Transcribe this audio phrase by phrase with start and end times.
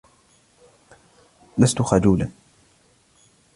[1.57, 2.27] لست خجولا.